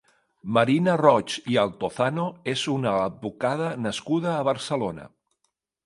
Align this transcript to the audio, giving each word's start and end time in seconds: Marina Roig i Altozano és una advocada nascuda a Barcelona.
Marina 0.57 0.95
Roig 1.01 1.35
i 1.55 1.59
Altozano 1.65 2.25
és 2.55 2.65
una 2.79 2.97
advocada 3.09 3.71
nascuda 3.87 4.37
a 4.39 4.45
Barcelona. 4.53 5.11